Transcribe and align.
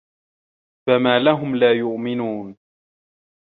فَما 0.87 1.19
لَهُم 1.19 1.55
لا 1.55 1.71
يُؤمِنونَ 1.71 2.57